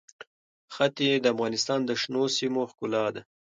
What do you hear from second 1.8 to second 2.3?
د شنو